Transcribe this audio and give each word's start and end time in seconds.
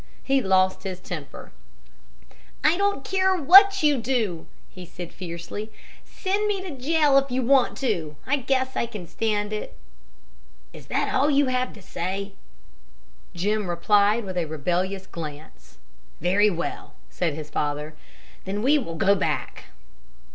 He 0.23 0.41
lost 0.41 0.81
his 0.81 0.99
temper. 0.99 1.51
"I 2.63 2.75
don't 2.75 3.05
care 3.05 3.35
what 3.35 3.83
you 3.83 3.99
do!" 4.01 4.47
he 4.67 4.83
said 4.83 5.13
fiercely. 5.13 5.71
"Send 6.03 6.47
me 6.47 6.59
to 6.59 6.71
jail 6.71 7.19
if 7.19 7.29
you 7.29 7.43
want 7.43 7.77
to. 7.81 8.15
I 8.25 8.37
guess 8.37 8.75
I 8.75 8.87
can 8.87 9.05
stand 9.07 9.53
it!" 9.53 9.77
"Is 10.73 10.87
that 10.87 11.13
all 11.13 11.29
you 11.29 11.45
have 11.53 11.71
to 11.73 11.83
say?" 11.83 12.31
Jim 13.35 13.69
replied 13.69 14.25
with 14.25 14.37
a 14.39 14.45
rebellious 14.45 15.05
glance. 15.05 15.77
"Very 16.19 16.49
well," 16.49 16.95
said 17.11 17.35
his 17.35 17.51
father. 17.51 17.93
"Then 18.45 18.63
we 18.63 18.79
will 18.79 18.95
go 18.95 19.13
back." 19.13 19.65